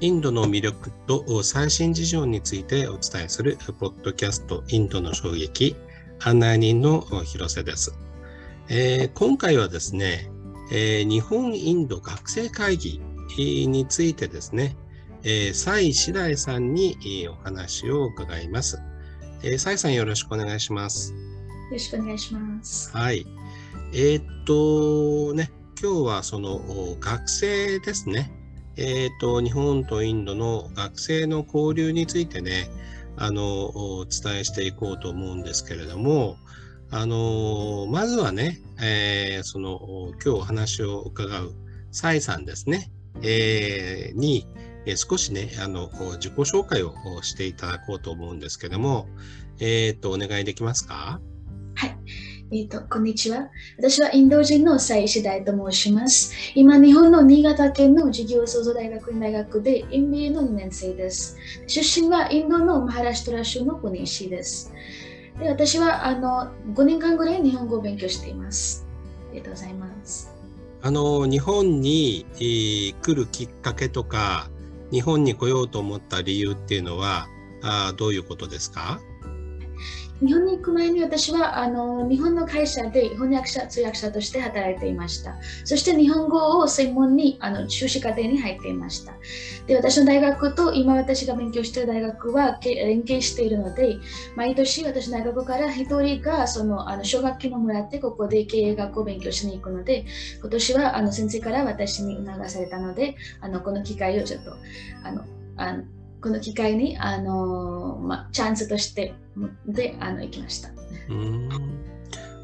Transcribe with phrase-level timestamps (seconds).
[0.00, 5.74] インドの魅力と最新事情についてお伝えするポッドキャストインドの衝撃
[6.20, 7.98] 案内人の広瀬です、
[8.68, 10.30] えー、今回はですね、
[10.70, 13.00] えー、日本インド学生会議
[13.38, 14.76] についてですね、
[15.22, 18.78] えー、蔡志大さんにお話を伺います。
[19.42, 21.12] えー、蔡さんよろしくお願いします。
[21.12, 21.18] よ
[21.72, 22.90] ろしくお願いします。
[22.94, 23.26] はい。
[23.92, 25.50] えー、っとね、
[25.80, 26.60] 今日はその
[27.00, 28.35] 学生ですね。
[28.76, 32.68] え、ー、と、日本とインドの学生の交流についてね、
[33.16, 36.36] あの、お伝えしていこうと思うんですけれども、
[36.90, 41.54] あの、まずはね、えー、その、今日お話を伺う
[41.90, 42.90] 蔡さんですね、
[43.22, 44.46] えー、に、
[44.94, 49.08] 少しね、あの、自己紹介をしていただこうと思うんですけども、
[49.58, 51.20] えっ、ー、と、お願いできますか？
[51.74, 51.96] はい。
[52.52, 53.50] えっ、ー、と、こんにちは。
[53.76, 56.32] 私はインド人のサイシダイと申します。
[56.54, 61.36] 今、日本の新潟県の事業創造大学院大学で MBA の2年生です。
[61.66, 64.72] 出身はインドのマハラシュトラ州のポニーです。
[65.40, 68.86] で私はあの5年間ぐらい日本語を勉強しています。
[69.30, 70.32] ありがとうございます。
[70.82, 74.48] あの日本に、えー、来るきっかけとか、
[74.92, 77.26] 日本に来ようと思った理由っていうのは、
[77.64, 79.00] あどういうことですか？
[80.20, 85.36] 日本に行く前に私はあの日本の会社で翻訳者、通訳者として働いていました。
[85.64, 89.12] そして日本語を専門にあの修士課程に入っていました。
[89.66, 93.98] で私の大学と今私が勉強している大学は連携しているので、
[94.36, 100.06] 毎年私の大学から一人がそのあの奨学金をもらってここで経営学を勉強しに行くので、
[100.40, 104.56] 今年はあの先生から私に促されたので、あのこの機会をちょっと
[105.04, 105.24] あの
[105.56, 105.84] あの
[106.26, 109.14] この機会にあの、まあ、チャンスとして
[109.64, 110.70] であの行きました。
[111.08, 111.48] うん。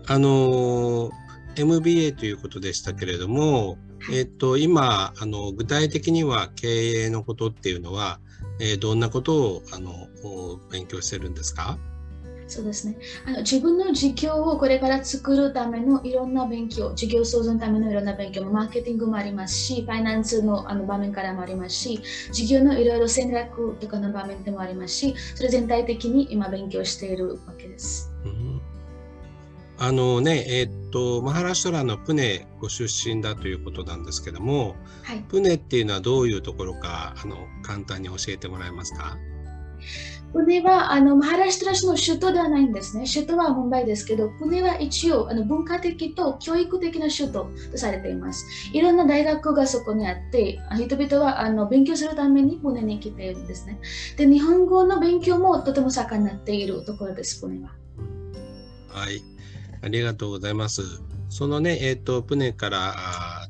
[0.06, 1.10] あの
[1.56, 8.20] MBA ということでしたけれども、はい、えっと、今あの具体的には経営のことっていうのは、
[8.60, 10.06] えー、どんなことをあの
[10.70, 11.76] 勉強してるんですか？
[12.52, 12.96] そうですね。
[13.26, 28.12] あの自分の事業をこれから作るためのいろんな勉強、事業創造のためのいろんな勉強も、マーケティングもありますし、ファイナンスのあの場面からもありますし、事業のいろいろ戦略とかの場面でもありますし、それ全体的に今勉強しているわけです。
[28.26, 28.60] うん。
[29.78, 39.16] あのね、えー、っと、マハラシュトラのプネご出身だということなんですけども、はい、プネっていうのはどういうところか、あの、簡単に教えてもらえますか？
[40.32, 43.04] プネはあのマハラシュトラ州の首都ではないんですね。
[43.12, 48.46] 首都はムンバイですけど、プネは一応あの文化的と教育的な首都とされています。
[48.72, 53.78] いろんな大学がそこにあって、人々はあの勉強するためにプネに来ているんですね。
[54.16, 57.70] で、日本語の勉強もとても盛んになっているところです、プネは。
[58.88, 59.22] はい、
[59.82, 60.82] ありがとうございます。
[61.28, 63.48] そのね、えっ、ー、と、プネからあ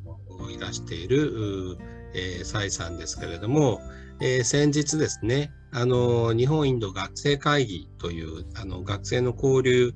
[0.51, 1.79] いらしている、
[2.15, 3.81] えー、サイさんですけれども、
[4.21, 9.95] えー、先日ですね、あの、日本インド学生会議という、あの、学生の交流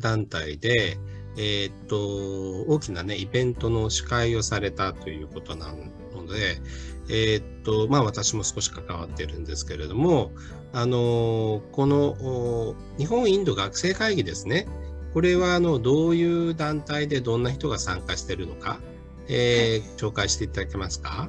[0.00, 0.98] 団体で、
[1.38, 5.72] えー、っと、大きなね、イベントの司会をされたということな
[6.14, 6.60] ので、
[7.08, 10.32] えー、っと、まあ私も少し関わっているんですけれども、
[10.72, 14.66] あの、この日本インド学生会議ですね、
[15.14, 18.80] これはあのどういう団体でどんな人が参加しているのか、
[19.28, 21.28] えー、紹介していただけますか？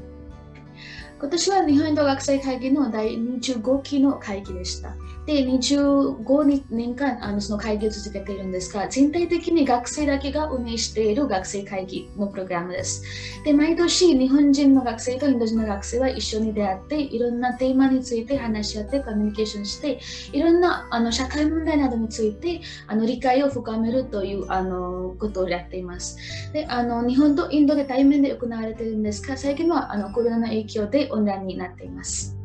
[1.22, 4.96] 今年は日本インド学生会議の第25期の会議でした。
[5.28, 13.04] で、25年間あのその会議を続けているんですが、全体的に学生だけが運営している学生会議のプログラムです。
[13.46, 20.00] で、毎年日本人の学生とインド人の学生は一緒に出会って、いろんなテーマについて話し合ってコミュニケーションして、
[20.34, 26.18] いろんなあの社会問題などについてあの理解を深めるというあのことをやっています。
[26.52, 32.38] で、あの日本とインドで対面で行われているんですが、最近はあのコロナの影響でオンラインになっています。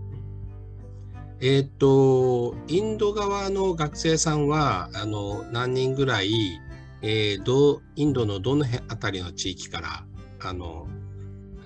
[1.40, 6.60] えっ、と、インド側の学生さんは、あの、何人ぐらい、
[7.02, 10.06] えー、どインドのどの辺あたりの地域から、
[10.40, 10.88] あの、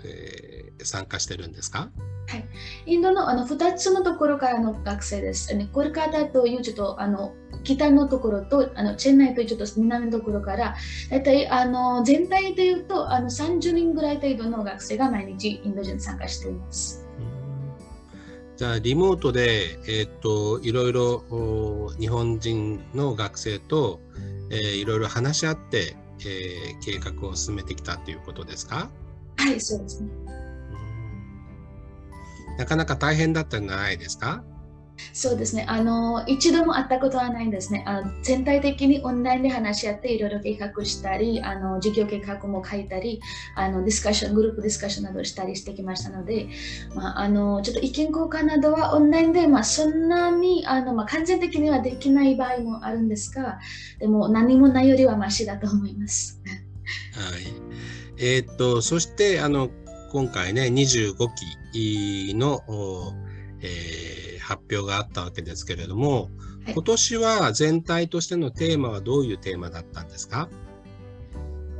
[0.02, 1.90] えー、参加してるんですか？
[2.30, 2.44] はい、
[2.86, 5.52] インドのあの2つのところからの学生です。
[5.72, 7.34] コルカタというちょっとあの
[7.64, 10.76] 北のところとあのチェンナイというちょっと南のところから
[11.10, 17.04] 大体あの全体でいうとあの30人ぐらい程度の学生が毎日インド人参加しています。
[18.56, 23.98] じゃあリモートで、えー、っといろいろ日本人の学生と、
[24.50, 28.88] えー、いろいろ話し合って、えー、計画を進めてきたということですか？
[29.36, 30.29] はいそうですね。
[32.60, 34.44] なかなか大変だったんじゃないですか？
[35.14, 35.64] そうですね。
[35.66, 37.82] あの、一度も会ったことはないんですね。
[37.86, 43.18] あの全体的にオンラインで話し合っていろいろ計画したり、あの授業計画も書いたり、
[43.56, 46.48] あのディスカッション、グループディスカッションなどしたりしてきましたので、
[46.94, 53.58] まあ、あのちょっと意見交換などはオンラインで、まあ、そんなにあの、まあ、完全的にはできない場合もあるんですが、
[54.00, 56.42] でも何もないよりはマシだと思います。
[57.14, 57.42] はい。
[58.18, 59.70] えー、っと、そしてあの
[60.10, 61.14] 今回ね、25
[61.72, 62.62] 期の、
[63.62, 66.22] えー発表があったわけですけれども、
[66.64, 70.48] はい、今年は全体としてのテーマはどういうテーマだったんですか？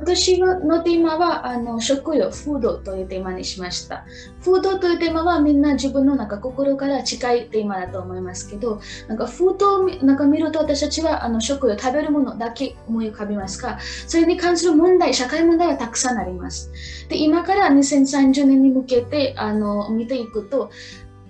[0.01, 4.03] 今年のテーマはあの食料、フードというテーマにしました。
[4.41, 13.77] フードというテーマはみんな自分のなんか心から近いテーマだと思いますけど、なんかフードをなんか見ると私たちはあの食料、食べるものだけ思い浮かびますが、
[14.07, 16.71] それに関する問題、社会問題はたくさんあります。
[17.07, 20.71] で今から2030年に向けてあの見ていくと、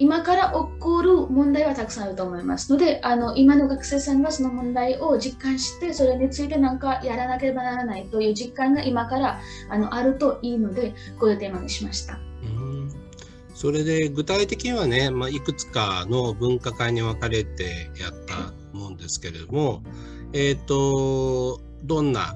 [0.01, 9.39] 今から起こる問題はたくさんあると思いますのであの今の学生さんはその問題を実感してそれについて何かやらなければならないという実感が今から
[9.69, 12.18] あのあるといいのでこういうテーマにしました。
[13.53, 19.83] それで具体的にはね、まあ、いくつかの分科会に分かれてやったもんですけれども、
[20.33, 22.33] え、ー、とどんな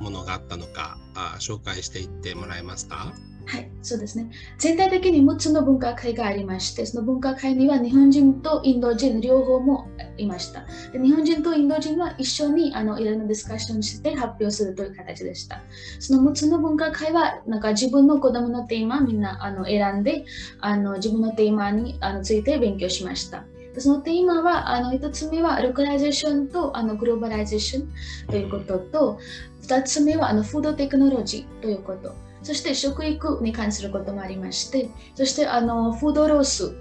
[0.00, 0.96] ものがあったのか
[1.40, 3.12] 紹介していってもらえますか？
[3.46, 4.28] はい、そうですね。
[4.58, 9.88] 全体的に6つの文化会がありまして、その文化会には日本人とインド人両方も
[10.18, 10.66] いました。
[10.92, 15.62] で日本人とインド人は一緒にあのいろんなディスカッションして発表するという形でした。
[16.00, 20.24] その6つの分科会はなんか自分の子供のテーマみんなあの選んで
[20.60, 23.44] あの自分のテーマにあのついて勉強しました。
[23.78, 27.88] そのテーマはあの1つ目はローカライゼーションとあのグローバライゼーション
[28.28, 29.18] ということと
[29.62, 32.25] 2つ目はあのフードテクノロジーということ。
[32.46, 36.76] そして食育に関することもありまして、そしてあのフードロス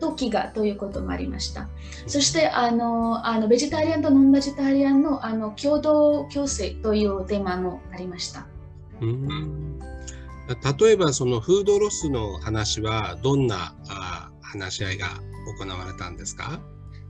[0.00, 1.68] と飢餓ということもありました。
[2.06, 8.46] そしてあのあのベジタリアンとノンベジタリアンのあの共同共生というテーマもありました。
[9.02, 9.78] うん
[10.80, 15.08] 例えばそのフードロスの話はどんなあ話し合いが
[15.60, 16.58] 行われたんですか？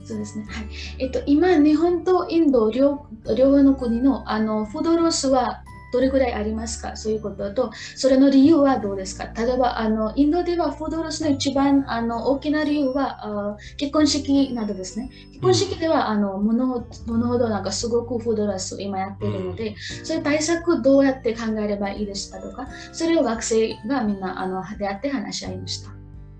[0.03, 0.45] そうですね。
[0.49, 0.67] はい。
[0.99, 3.07] えっと、今、日本とインド両
[3.37, 6.95] 両方の国のあのフードロスはどれくらいありますか？
[6.95, 9.25] そういうことと、それの理由はどうですか？
[9.35, 15.09] 例えば、あのインドではフードロスの一番あの大きな理由はあ結婚式などですね。
[15.31, 25.91] 結婚式ではあの物物ほどなんかすごくフードロス今やっているので、そういう対策どうやって考えればいいですかとか、それを学生がみんなあの出会って話し合いました。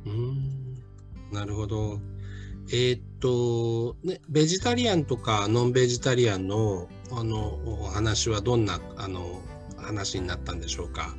[0.05, 0.77] うん
[1.31, 1.99] なるほど。
[2.69, 9.42] えー、っと、ね、ベジタリアンとかノンベジタリアンのあのお話はどんなあの
[9.77, 11.15] 話になったんでしょうか？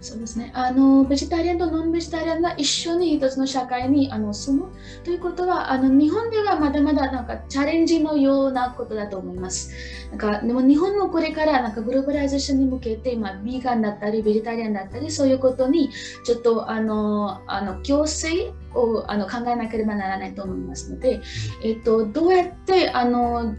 [0.00, 0.50] そうですね。
[0.54, 4.72] あの、ベジタリアンとノンベジタリアンが一緒に一つの社会にあの住む
[5.04, 9.72] ということは、あの日本ではまだまだなんかチャレンジのようなことだと思います。
[10.10, 15.90] なんかでも日本もこれからなんかグローバライゼーションに向けて、まあ、ビーガンだったり、ベジタリアンだったり、そういうことに
[16.24, 21.20] ちょっとあの、あの、強制をあの考えなければならないと思いますので、
[21.64, 23.54] えっと、どうやってあの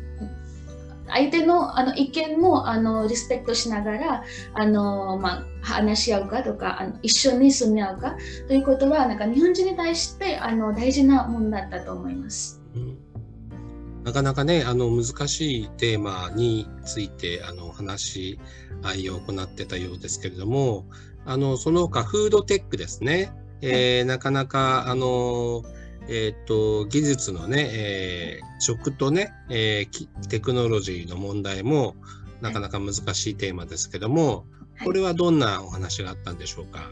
[1.09, 4.23] 相手のあの意見もあのリスペクトしながら
[4.53, 8.15] あの、まあ、話し合うかとかあの一緒に住み合うか
[8.47, 12.61] ということはなんか日本人に対してあの大事なものだったと思います。
[14.03, 18.39] なかなかねあの難しいテーマについてあの話し
[18.81, 20.85] 合いを行ってたようですけれども
[21.25, 25.63] あのその他フードテックですね、えー、なかなかあの
[26.11, 31.95] えーと、技術のね、えー、食とね、えー、テクノロジーの問題も
[32.41, 34.45] なかなか難しいテーマですけども、
[34.83, 36.91] これはどんなお話があったんでしょうか？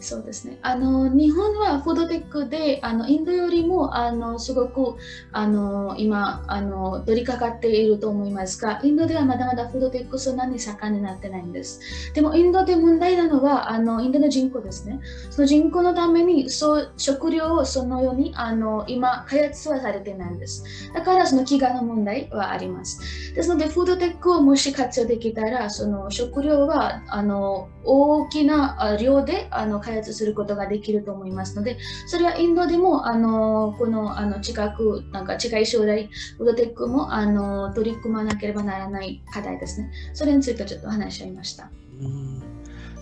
[0.00, 0.58] そうですね。
[0.62, 4.96] あの日本はフードテックであのインドよりもあのすごく
[5.30, 11.80] あの今あの取り掛かっていると思いますが、インドではまだまだフードテックそんなに盛んになってないんです。
[12.14, 15.00] でもインドで問題なのはあのインドの人口ですね。
[15.30, 20.64] その人口のためにそう食料をそのようにあの今開発はされてないんです。
[20.94, 23.34] だからその飢餓の問題はあります。
[23.34, 39.90] ですのでフードテックをもし活用できたらその食料はあの大きな量であの開発することができると思いますので、それはインドでもあのこのあの近く、なんか近い将来、フードテックもあの取り組まなければならない課題ですね。
[40.14, 41.70] それについてちょっと話し合いました。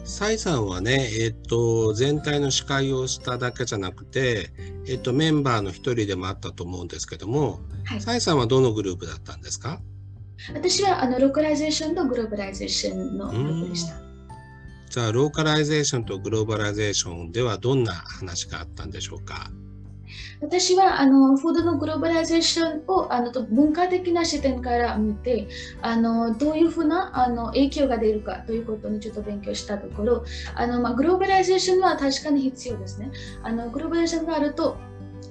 [0.05, 4.51] サイさんはね、えっ、と、全体の司会をしただけじゃなくて、
[4.87, 9.81] えっ、と、メンバーの一人でもあったと思うんですけども、はい、サイさんはどのグループだったんですか？
[10.55, 14.08] 私はあのローカライゼーションとグローバライゼーションのグループでした。
[14.89, 19.51] じゃあ、ローカライゼーションとグローバライゼーションではどんな話があったんでしょうか？
[20.41, 25.49] 私はあのフードのグローバライゼーションをあの文化的な視点から見て
[25.83, 33.11] あのどういうふうなあの影響が出るかということにちょっと勉強したところあの、まあ、グローバライゼーションは確かに必要ですね。
[33.43, 34.79] あのグローバライゼーションがあると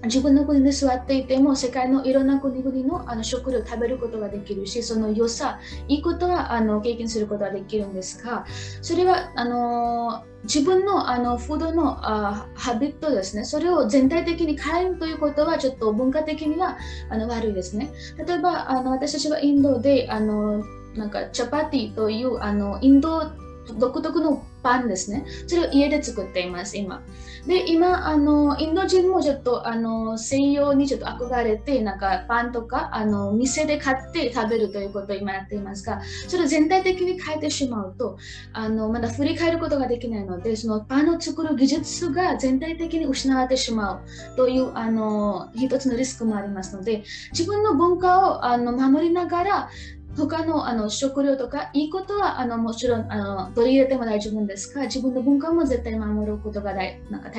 [0.03, 8.45] 自分の国で座っていても世界のいろんな国々のあの食料を食べることができるしその良さいいことはあの経験することができるんですが
[8.81, 16.77] それはあの自分のあのフードのあハビットですねそれを全体的に変えるということはちょっと文化的には
[17.09, 17.91] あの悪いですね。
[18.25, 20.63] 例えばあの私たちはインドであの
[20.95, 23.31] なんかチャパティというあのインド
[23.75, 25.25] 独特のパンですね。
[25.47, 27.01] それを家で作っています、今。
[27.47, 38.17] で、今、あの、インド人もちょっと、あの、西洋にちょっと憧れて、なんかパンとか、あの、店で買って食べるということを今やっていますが、それを全体的に変えてしまうと、
[38.51, 49.69] あの、まだ振り返ることができないので、そのパンを作る技術が全体的に失われてしまうという、あの、一つのリスクもありますので、自分の文化をあの守りながら、
[50.17, 57.29] 他のあの食料とかいいことはあのもちろんあの取り入れても大丈夫ですが自分の文化も絶対守ることが大なんか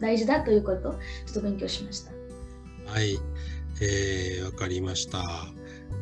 [0.00, 0.98] 大事だということをちょ
[1.30, 2.10] っと勉強しました。
[2.90, 3.18] はい、
[3.80, 5.20] えー、わかりました。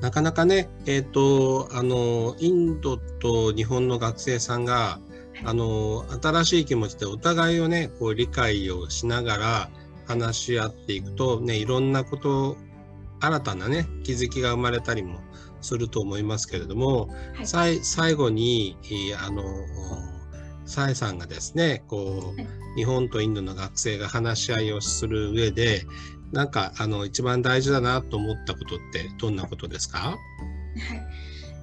[0.00, 5.00] なかなかね、えっ、ー、と、あの、インドと日本の学生さんが、
[5.44, 9.70] あの、新しい気持ちでお互いをね、こう理解をしながら
[10.06, 12.56] 話し合っていくと、ね、いろんなこと、
[13.20, 15.18] 新たなね、気づきが生まれたりも
[15.60, 17.08] すると思いますけれども、
[17.50, 18.76] はい、最後に
[19.20, 19.42] あの
[20.66, 25.86] さえさんがですねこう、日本とインドの学生が話し合いをする上で
[26.32, 30.18] なんかあの一番大事だなと思ったことってどんなことですか、はい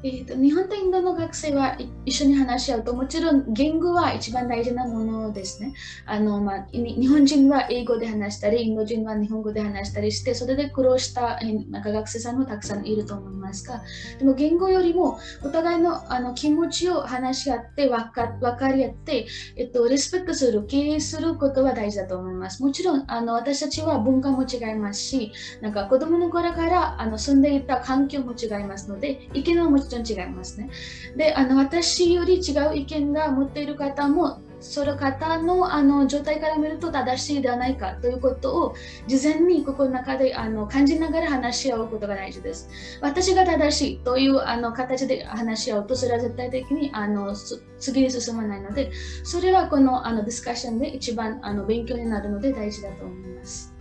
[0.05, 5.73] えーと、日本とインドの学生は一緒に話し合うともちろん言語は一番大事なものですね。
[6.05, 11.39] あの、まあ、日本人は英語で話したりインド人は日本語で話したりしてそれで苦労した
[11.71, 13.81] なんか学生さんもたくさんいると思いますが
[14.19, 22.61] でも言語よりもお互いのあの気持ちを話し合って分か分かり合って、えっと、リスペクトする経営することは大事だと思います。
[22.61, 25.31] もちろんあの私たちは文化も違いますし
[25.61, 30.69] なんか子供の頃からあの住んでいた環境も違いますので意見はもちろん然違いますね。
[31.15, 38.75] であの私より違う意見が持っている方もその方のあの状態から見ると正しいではないかということを
[39.07, 42.69] 事前に心の中であの感じながら話し合うことが大事です。
[43.01, 47.35] 私が正しいというあの形で話し合うとそれは絶対的にあの
[47.79, 48.91] 次に進まないので
[49.23, 53.73] それはこのあのディスカッションで一番あの勉強になるので大事だと思います。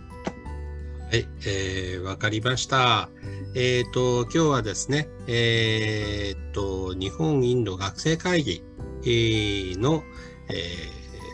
[1.11, 3.09] はい、えー、わかりました。
[3.57, 8.61] えっ、ー、と、今日はですね、えっ、ー、と、日本インド学生会議
[9.77, 10.03] の、
[10.49, 10.53] え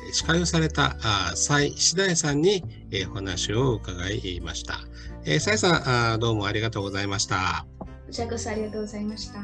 [0.09, 0.97] ー、司会をされた
[1.35, 4.81] 蔡志大さんに、えー、お話を伺いました。
[5.25, 7.65] えー、蔡さんあ、どうもありがとうございました。
[7.79, 9.39] こちらこそありがとうございました。